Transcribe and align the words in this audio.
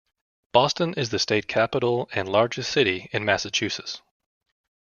Boston 0.51 0.95
is 0.95 1.11
the 1.11 1.19
state 1.19 1.47
capital 1.47 2.09
and 2.11 2.27
largest 2.27 2.71
city 2.71 3.07
in 3.13 3.23
Massachusetts. 3.23 4.01